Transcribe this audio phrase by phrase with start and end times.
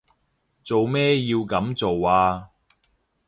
[0.63, 2.49] 做咩要噉做啊？